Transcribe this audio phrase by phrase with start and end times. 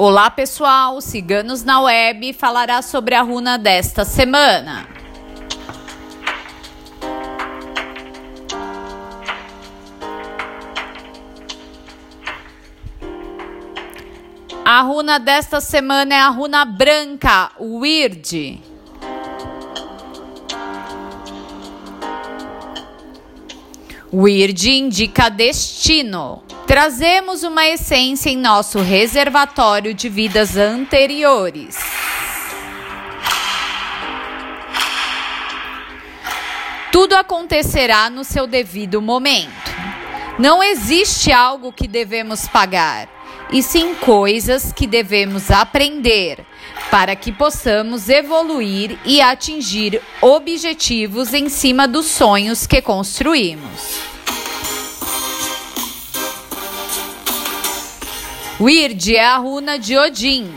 [0.00, 4.86] Olá pessoal, Ciganos na Web falará sobre a runa desta semana.
[14.64, 18.77] A runa desta semana é a runa branca, Weird.
[24.12, 26.42] Weird indica destino.
[26.66, 31.76] Trazemos uma essência em nosso reservatório de vidas anteriores.
[36.90, 39.70] Tudo acontecerá no seu devido momento.
[40.38, 43.08] Não existe algo que devemos pagar,
[43.50, 46.44] e sim coisas que devemos aprender
[46.90, 54.08] para que possamos evoluir e atingir objetivos em cima dos sonhos que construímos.
[58.60, 60.52] Weird é a runa de Odin.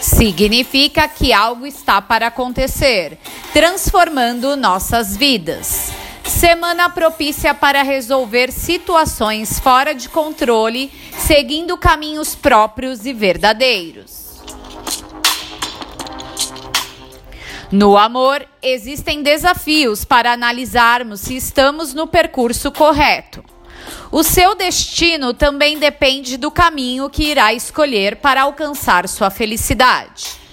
[0.00, 3.18] Significa que algo está para acontecer,
[3.52, 5.90] transformando nossas vidas.
[6.38, 14.42] Semana propícia para resolver situações fora de controle, seguindo caminhos próprios e verdadeiros.
[17.72, 23.42] No amor, existem desafios para analisarmos se estamos no percurso correto.
[24.12, 30.45] O seu destino também depende do caminho que irá escolher para alcançar sua felicidade.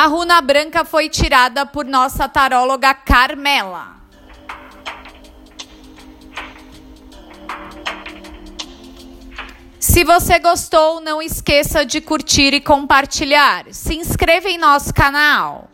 [0.00, 3.96] A runa branca foi tirada por nossa taróloga Carmela.
[9.80, 13.64] Se você gostou, não esqueça de curtir e compartilhar.
[13.72, 15.68] Se inscreva em nosso canal.